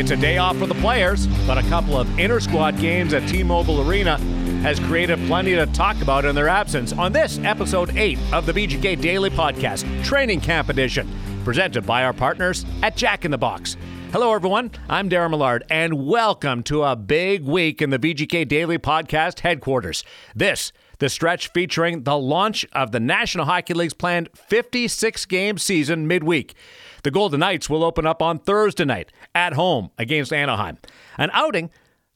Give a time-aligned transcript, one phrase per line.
[0.00, 3.28] It's a day off for the players, but a couple of inter squad games at
[3.28, 4.16] T Mobile Arena
[4.62, 8.52] has created plenty to talk about in their absence on this episode 8 of the
[8.52, 11.06] VGK Daily Podcast, Training Camp Edition,
[11.44, 13.76] presented by our partners at Jack in the Box.
[14.10, 14.70] Hello, everyone.
[14.88, 20.02] I'm Darren Millard, and welcome to a big week in the VGK Daily Podcast headquarters.
[20.34, 26.06] This, the stretch featuring the launch of the National Hockey League's planned 56 game season
[26.06, 26.54] midweek.
[27.02, 30.78] The Golden Knights will open up on Thursday night at home against Anaheim,
[31.18, 31.70] an outing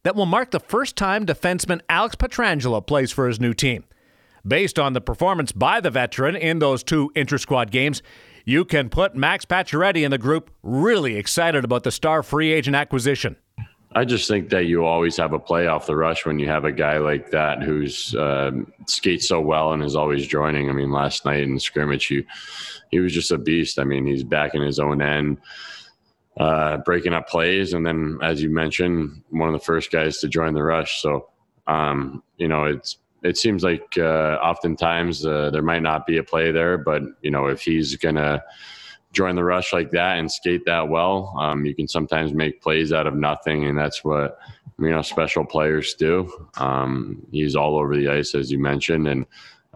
[0.04, 3.84] that will mark the first time defenseman Alex Pietrangelo plays for his new team.
[4.46, 8.02] Based on the performance by the veteran in those two inter squad games,
[8.44, 12.76] you can put Max Pacioretty in the group really excited about the star free agent
[12.76, 13.36] acquisition.
[13.96, 16.64] I just think that you always have a play off the rush when you have
[16.64, 20.68] a guy like that who's um, skates so well and is always joining.
[20.68, 22.26] I mean, last night in the scrimmage, he
[22.90, 23.78] he was just a beast.
[23.78, 25.38] I mean, he's back in his own end,
[26.38, 30.28] uh, breaking up plays, and then as you mentioned, one of the first guys to
[30.28, 31.00] join the rush.
[31.00, 31.28] So,
[31.68, 36.24] um, you know, it's it seems like uh, oftentimes uh, there might not be a
[36.24, 38.42] play there, but you know if he's gonna
[39.14, 42.92] join the rush like that and skate that well, um, you can sometimes make plays
[42.92, 44.38] out of nothing, and that's what
[44.78, 46.30] you know special players do.
[46.58, 49.26] Um, he's all over the ice as you mentioned, and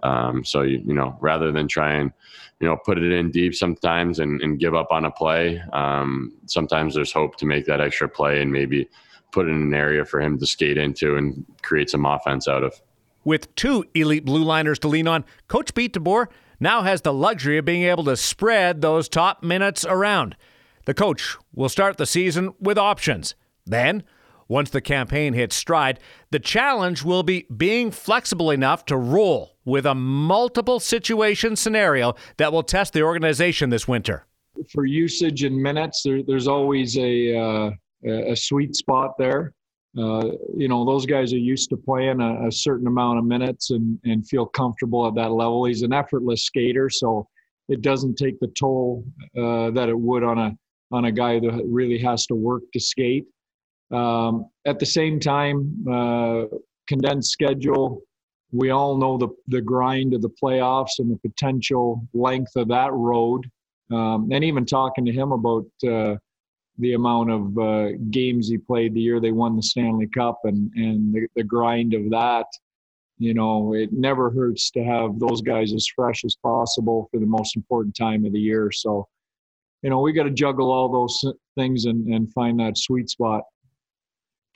[0.02, 2.12] um, so you, you know rather than try and
[2.60, 6.34] you know put it in deep sometimes and, and give up on a play, um,
[6.46, 8.88] sometimes there's hope to make that extra play and maybe
[9.30, 12.80] put in an area for him to skate into and create some offense out of.
[13.24, 16.28] With two elite blue liners to lean on, Coach Pete DeBoer
[16.60, 20.36] now has the luxury of being able to spread those top minutes around.
[20.86, 23.34] The coach will start the season with options.
[23.66, 24.04] Then,
[24.48, 29.84] once the campaign hits stride, the challenge will be being flexible enough to roll with
[29.84, 34.24] a multiple situation scenario that will test the organization this winter.
[34.72, 37.70] For usage and minutes, there, there's always a, uh,
[38.04, 39.52] a sweet spot there.
[39.98, 43.70] Uh, you know, those guys are used to playing a, a, certain amount of minutes
[43.70, 45.64] and, and feel comfortable at that level.
[45.64, 47.26] He's an effortless skater, so
[47.68, 49.04] it doesn't take the toll
[49.36, 50.56] uh, that it would on a
[50.92, 53.26] on a guy that really has to work to skate.
[53.90, 56.44] Um, at the same time, uh,
[56.86, 58.00] condensed schedule.
[58.52, 62.92] We all know the the grind of the playoffs and the potential length of that
[62.92, 63.50] road.
[63.90, 66.16] Um, and even talking to him about uh,
[66.78, 70.72] the amount of uh, games he played the year they won the Stanley Cup and
[70.74, 72.46] and the, the grind of that.
[73.18, 77.26] You know, it never hurts to have those guys as fresh as possible for the
[77.26, 78.70] most important time of the year.
[78.70, 79.08] So,
[79.82, 83.42] you know, we got to juggle all those things and, and find that sweet spot.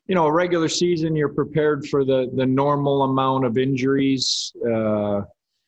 [0.07, 5.23] You know, a regular season, you're prepared for the the normal amount of injuries, uh,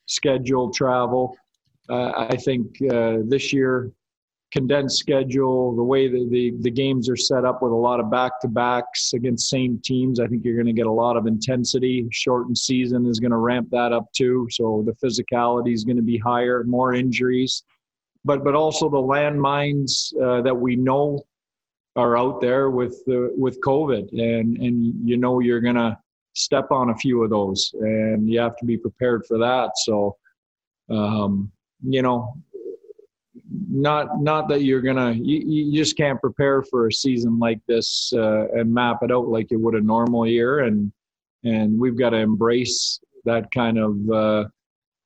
[0.05, 1.35] scheduled travel.
[1.89, 3.91] Uh, I think uh, this year
[4.55, 8.09] condensed schedule, the way that the, the games are set up with a lot of
[8.09, 11.27] back to backs against same teams, I think you're going to get a lot of
[11.27, 12.07] intensity.
[12.11, 14.47] Shortened season is going to ramp that up too.
[14.51, 17.63] So the physicality is going to be higher, more injuries,
[18.23, 21.25] but but also the landmines uh, that we know
[21.97, 25.97] are out there with with COVID, and and you know you're going to
[26.33, 29.71] step on a few of those, and you have to be prepared for that.
[29.75, 30.15] So.
[30.87, 31.51] Um,
[31.87, 32.35] you know,
[33.69, 38.13] not not that you're gonna you, you just can't prepare for a season like this
[38.15, 40.91] uh, and map it out like you would a normal year and
[41.43, 44.45] and we've got to embrace that kind of uh,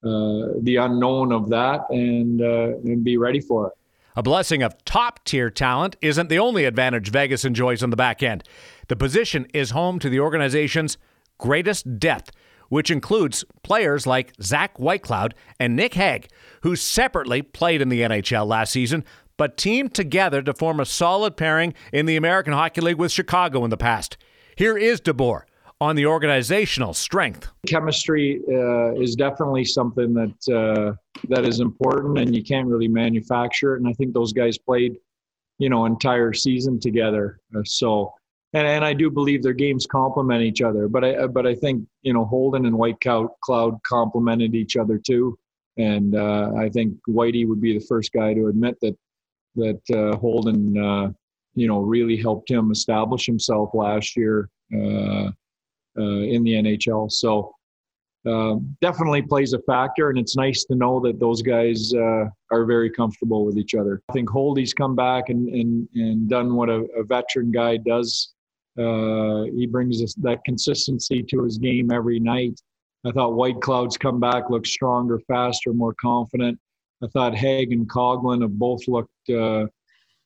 [0.01, 3.73] uh, the unknown of that and uh, and be ready for it.
[4.15, 8.23] A blessing of top tier talent isn't the only advantage Vegas enjoys on the back
[8.23, 8.43] end.
[8.87, 10.97] The position is home to the organization's
[11.37, 12.31] greatest depth
[12.69, 16.27] which includes players like Zach Whitecloud and Nick Hague,
[16.61, 19.03] who separately played in the NHL last season,
[19.37, 23.63] but teamed together to form a solid pairing in the American Hockey League with Chicago
[23.63, 24.17] in the past.
[24.55, 25.43] Here is DeBoer
[25.81, 27.47] on the organizational strength.
[27.65, 30.93] Chemistry uh, is definitely something that uh,
[31.29, 33.79] that is important, and you can't really manufacture it.
[33.79, 34.97] And I think those guys played,
[35.57, 37.39] you know, entire season together.
[37.55, 38.13] Uh, so
[38.53, 40.87] and, and I do believe their games complement each other.
[40.87, 45.37] But I but I think you know Holden and Whitecloud complemented each other too,
[45.77, 48.97] and uh, I think Whitey would be the first guy to admit that
[49.55, 51.11] that uh, Holden uh,
[51.53, 55.29] you know really helped him establish himself last year uh,
[55.97, 57.11] uh, in the NHL.
[57.11, 57.53] So.
[58.27, 62.89] Uh, definitely plays a factor, and it's nice to know that those guys are very
[62.89, 64.01] comfortable with each other.
[64.09, 68.33] I think Holdy's come back and and, and done what a, a veteran guy does
[68.79, 72.59] uh, he brings us that consistency to his game every night.
[73.05, 76.57] I thought Whitecloud's come back, looked stronger, faster, more confident.
[77.03, 79.67] I thought Hague and Coghlan have both looked uh,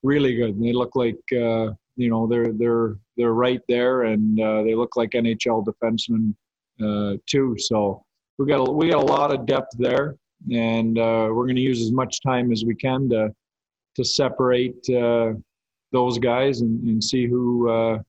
[0.01, 0.59] really good.
[0.59, 4.95] They look like uh, you know they're they're they're right there, and uh, they look
[4.95, 6.33] like NHL defensemen
[6.81, 7.55] uh, too.
[7.59, 8.03] So
[8.37, 10.15] we got a, we got a lot of depth there,
[10.51, 13.33] and uh, we're going to use as much time as we can to
[13.95, 14.83] to separate
[15.91, 18.01] those guys and, and see who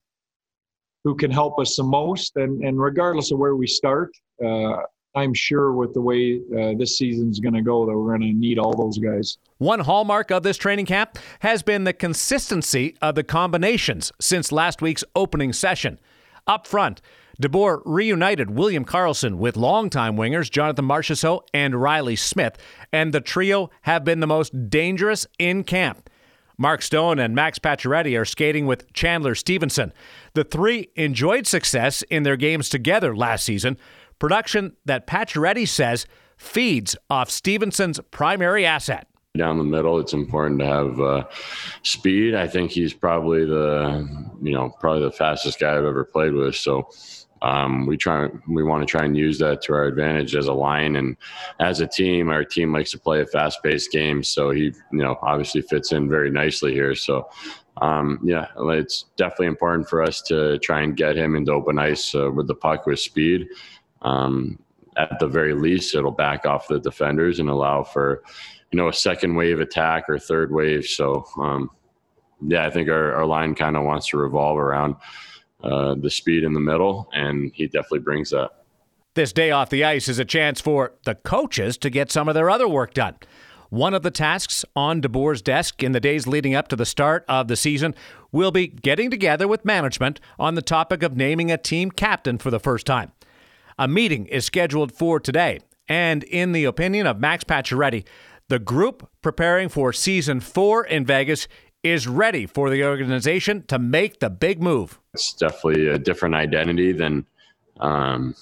[1.05, 2.35] who can help us the most.
[2.35, 4.11] And and regardless of where we start,
[4.43, 4.77] uh,
[5.15, 8.37] I'm sure with the way uh, this season's going to go, that we're going to
[8.37, 9.37] need all those guys.
[9.59, 14.81] One hallmark of this training camp has been the consistency of the combinations since last
[14.81, 15.99] week's opening session.
[16.47, 17.01] Up front,
[17.41, 22.57] DeBoer reunited William Karlsson with longtime wingers Jonathan Marchessault and Riley Smith,
[22.91, 26.09] and the trio have been the most dangerous in camp.
[26.57, 29.91] Mark Stone and Max Pacioretty are skating with Chandler Stephenson.
[30.33, 33.77] The three enjoyed success in their games together last season,
[34.19, 36.05] production that Pacioretty says
[36.37, 39.07] feeds off Stephenson's primary asset.
[39.37, 41.23] Down the middle, it's important to have uh,
[41.83, 42.35] speed.
[42.35, 44.07] I think he's probably the,
[44.41, 46.55] you know, probably the fastest guy I've ever played with.
[46.55, 46.89] So
[47.41, 50.53] um, we try, we want to try and use that to our advantage as a
[50.53, 51.17] line and
[51.59, 52.29] as a team.
[52.29, 56.09] Our team likes to play a fast-paced game, so he, you know, obviously fits in
[56.09, 56.95] very nicely here.
[56.95, 57.29] So
[57.81, 62.15] um, yeah, it's definitely important for us to try and get him into open ice
[62.15, 63.47] uh, with the puck with speed.
[64.01, 64.59] Um,
[64.97, 68.23] at the very least, it'll back off the defenders and allow for,
[68.71, 70.85] you know, a second wave attack or third wave.
[70.85, 71.69] So, um,
[72.47, 74.95] yeah, I think our, our line kind of wants to revolve around
[75.65, 78.51] uh, the speed in the middle, and he definitely brings that.
[79.15, 82.35] This day off the ice is a chance for the coaches to get some of
[82.35, 83.15] their other work done.
[83.69, 87.25] One of the tasks on DeBoer's desk in the days leading up to the start
[87.27, 87.95] of the season
[88.31, 92.51] will be getting together with management on the topic of naming a team captain for
[92.51, 93.11] the first time.
[93.79, 98.05] A meeting is scheduled for today, and in the opinion of Max Pacioretty,
[98.47, 101.47] the group preparing for season four in Vegas
[101.85, 104.99] is ready for the organization to make the big move.
[105.13, 107.25] It's definitely a different identity than,
[107.79, 108.35] um,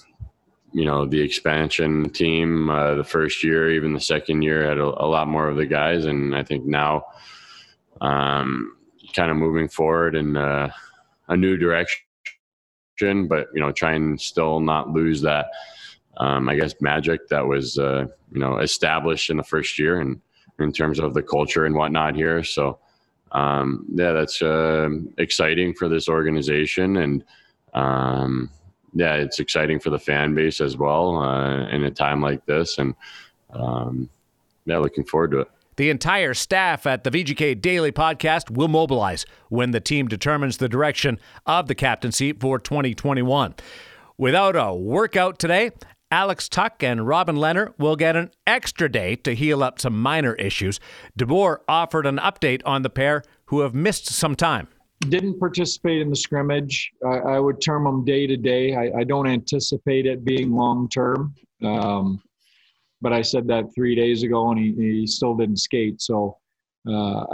[0.72, 2.70] you know, the expansion team.
[2.70, 5.66] Uh, the first year, even the second year, had a, a, lot more of the
[5.66, 7.04] guys, and I think now,
[8.00, 8.76] um,
[9.14, 10.70] kind of moving forward in uh,
[11.28, 12.00] a new direction
[13.28, 15.46] but you know, try and still not lose that.
[16.16, 20.20] Um, I guess magic that was uh, you know established in the first year and
[20.60, 22.44] in terms of the culture and whatnot here.
[22.44, 22.78] So
[23.34, 24.88] um, yeah, that's uh,
[25.18, 27.24] exciting for this organization and
[27.74, 28.50] um,
[28.94, 32.78] yeah, it's exciting for the fan base as well uh, in a time like this.
[32.78, 32.94] And
[33.52, 34.08] um,
[34.64, 35.50] yeah, looking forward to it.
[35.76, 40.68] The entire staff at the VGK Daily Podcast will mobilize when the team determines the
[40.68, 43.54] direction of the captaincy for 2021.
[44.16, 45.72] Without a workout today,
[46.10, 50.34] Alex Tuch and Robin Lehner will get an extra day to heal up some minor
[50.34, 50.78] issues.
[51.18, 54.68] DeBoer offered an update on the pair who have missed some time.
[55.08, 56.92] Didn't participate in the scrimmage.
[57.04, 58.74] I, I would term them day to day.
[58.74, 61.34] I, I don't anticipate it being long term.
[61.62, 62.22] Um,
[63.00, 66.00] but I said that three days ago, and he, he still didn't skate.
[66.00, 66.38] So,
[66.90, 67.24] uh,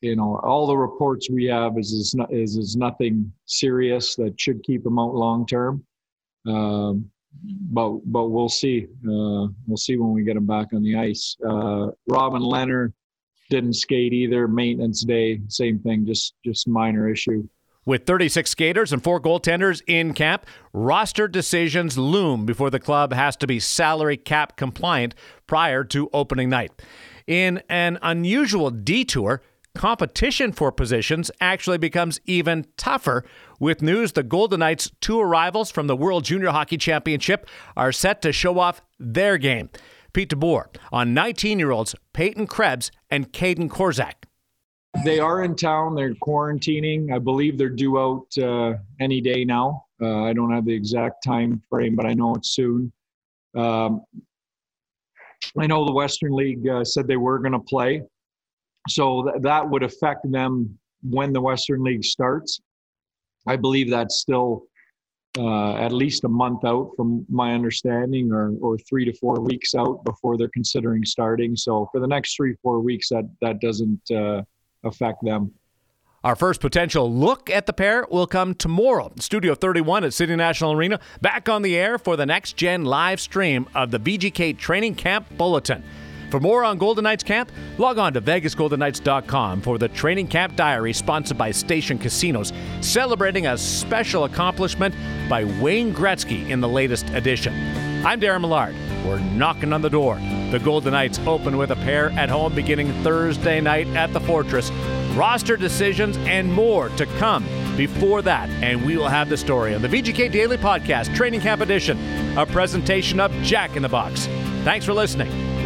[0.00, 4.62] you know, all the reports we have is is, is, is nothing serious that should
[4.62, 5.84] keep him out long term.
[6.46, 7.10] Um,
[7.42, 8.86] but but we'll see.
[9.04, 11.36] Uh, we'll see when we get him back on the ice.
[11.46, 12.92] Uh, Robin Lehner
[13.50, 14.48] didn't skate either.
[14.48, 16.06] Maintenance day, same thing.
[16.06, 17.46] Just just minor issue.
[17.84, 20.44] With 36 skaters and four goaltenders in camp,
[20.74, 25.14] roster decisions loom before the club has to be salary cap compliant
[25.46, 26.70] prior to opening night.
[27.26, 29.40] In an unusual detour,
[29.74, 33.24] competition for positions actually becomes even tougher
[33.58, 38.22] with news the Golden Knights' two arrivals from the World Junior Hockey Championship are set
[38.22, 39.70] to show off their game.
[40.12, 44.24] Pete DeBoer on 19 year olds Peyton Krebs and Kaedan Korczak.
[45.04, 45.94] They are in town.
[45.94, 47.12] They're quarantining.
[47.12, 49.84] I believe they're due out uh, any day now.
[50.00, 52.92] Uh, I don't have the exact time frame, but I know it's soon.
[53.56, 54.02] Um,
[55.58, 58.02] I know the Western League uh, said they were going to play,
[58.88, 62.60] so th- that would affect them when the Western League starts.
[63.48, 64.66] I believe that's still
[65.38, 69.74] uh, at least a month out from my understanding, or or three to four weeks
[69.74, 71.56] out before they're considering starting.
[71.56, 74.42] So for the next three four weeks, that that doesn't uh,
[74.84, 75.52] affect them.
[76.24, 79.12] Our first potential look at the pair will come tomorrow.
[79.20, 83.20] Studio 31 at City National Arena, back on the air for the next gen live
[83.20, 85.84] stream of the VGK Training Camp Bulletin.
[86.30, 90.92] For more on Golden Knights Camp, log on to VegasGoldenKnights.com for the Training Camp Diary
[90.92, 94.94] sponsored by Station Casinos, celebrating a special accomplishment
[95.28, 97.54] by Wayne Gretzky in the latest edition.
[98.04, 98.74] I'm Darren Millard.
[99.06, 100.16] We're knocking on the door.
[100.50, 104.70] The Golden Knights open with a pair at home beginning Thursday night at the Fortress.
[105.14, 107.44] Roster decisions and more to come
[107.76, 111.62] before that, and we will have the story on the VGK Daily Podcast, Training Camp
[111.62, 111.98] Edition,
[112.36, 114.26] a presentation of Jack in the Box.
[114.64, 115.47] Thanks for listening.